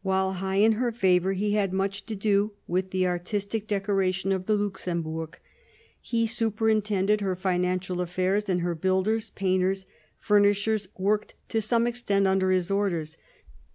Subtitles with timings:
[0.00, 4.46] While high in her favour he had much to do with the artistic decoration of
[4.46, 5.38] the Luxembourg.
[6.00, 9.84] He superintended her financial aflfairs, and her builders, painters,
[10.18, 13.18] furnishers worked to some extent under his orders.